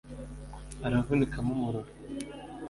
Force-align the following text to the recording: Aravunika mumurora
Aravunika 0.85 1.37
mumurora 1.47 1.89